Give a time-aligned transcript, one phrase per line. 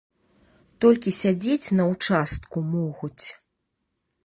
[0.85, 3.25] Толькі сядзець на ўчастку могуць.